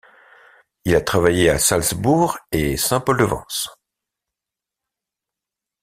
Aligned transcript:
Il 0.83 0.95
a 0.95 1.01
travaillé 1.01 1.51
à 1.51 1.59
Salzbourg 1.59 2.39
et 2.51 2.75
Saint-Paul-de-Vence. 2.75 3.67